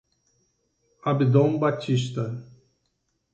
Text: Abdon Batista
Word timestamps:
Abdon 1.03 1.59
Batista 1.61 2.33